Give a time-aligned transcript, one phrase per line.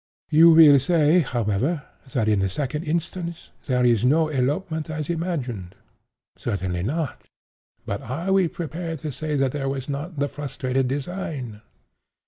[0.31, 5.75] "You will say, however, that, in the second instance, there was no elopement as imagined.
[6.39, 11.61] Certainly not—but are we prepared to say that there was not the frustrated design?